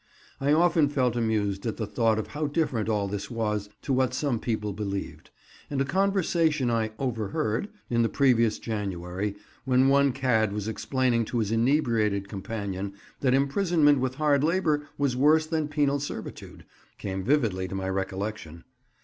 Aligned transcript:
I 0.39 0.51
often 0.51 0.89
felt 0.89 1.15
amused 1.15 1.67
at 1.67 1.77
the 1.77 1.85
thought 1.85 2.17
of 2.17 2.25
how 2.29 2.47
different 2.47 2.89
all 2.89 3.07
this 3.07 3.29
was 3.29 3.69
to 3.83 3.93
what 3.93 4.15
some 4.15 4.39
people 4.39 4.73
believed; 4.73 5.29
and 5.69 5.79
a 5.79 5.85
conversation 5.85 6.71
I 6.71 6.89
"overheard" 6.97 7.69
in 7.87 8.01
the 8.01 8.09
previous 8.09 8.57
January, 8.57 9.35
when 9.63 9.89
one 9.89 10.11
cad 10.11 10.53
was 10.53 10.67
explaining 10.67 11.25
to 11.25 11.37
his 11.37 11.51
inebriated 11.51 12.27
companion 12.27 12.93
that 13.19 13.35
imprisonment 13.35 13.99
with 13.99 14.15
hard 14.15 14.43
labour 14.43 14.87
was 14.97 15.15
worse 15.15 15.45
than 15.45 15.67
penal 15.67 15.99
servitude, 15.99 16.65
came 16.97 17.23
vividly 17.23 17.67
to 17.67 17.75
my 17.75 17.87
recollection. 17.87 18.63